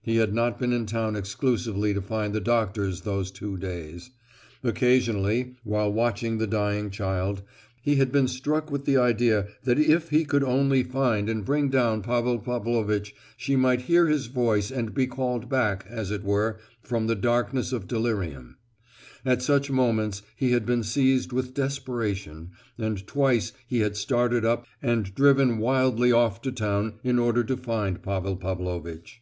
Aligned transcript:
He 0.00 0.16
had 0.16 0.32
not 0.32 0.58
been 0.58 0.72
in 0.72 0.86
town 0.86 1.14
exclusively 1.14 1.92
to 1.92 2.00
find 2.00 2.32
the 2.34 2.40
doctors 2.40 3.02
those 3.02 3.30
two 3.30 3.58
days. 3.58 4.12
Occasionally, 4.62 5.56
while 5.62 5.92
watching 5.92 6.38
the 6.38 6.46
dying 6.46 6.88
child, 6.88 7.42
he 7.82 7.96
had 7.96 8.10
been 8.10 8.26
struck 8.26 8.70
with 8.70 8.86
the 8.86 8.96
idea 8.96 9.46
that 9.64 9.78
if 9.78 10.08
he 10.08 10.24
could 10.24 10.42
only 10.42 10.82
find 10.84 11.28
and 11.28 11.44
bring 11.44 11.68
down 11.68 12.00
Pavel 12.00 12.38
Pavlovitch 12.38 13.14
she 13.36 13.56
might 13.56 13.82
hear 13.82 14.06
his 14.06 14.24
voice 14.28 14.70
and 14.70 14.94
be 14.94 15.06
called 15.06 15.50
back, 15.50 15.84
as 15.86 16.10
it 16.10 16.24
were, 16.24 16.58
from 16.82 17.06
the 17.06 17.14
darkness 17.14 17.70
of 17.70 17.86
delirium; 17.86 18.56
at 19.22 19.42
such 19.42 19.70
moments 19.70 20.22
he 20.34 20.52
had 20.52 20.64
been 20.64 20.82
seized 20.82 21.30
with 21.30 21.52
desperation, 21.52 22.52
and 22.78 23.06
twice 23.06 23.52
he 23.66 23.80
had 23.80 23.98
started 23.98 24.46
up 24.46 24.66
and 24.80 25.14
driven 25.14 25.58
wildly 25.58 26.10
off 26.10 26.40
to 26.40 26.50
town 26.50 26.94
in 27.04 27.18
order 27.18 27.44
to 27.44 27.54
find 27.54 28.02
Pavel 28.02 28.36
Pavlovitch. 28.38 29.20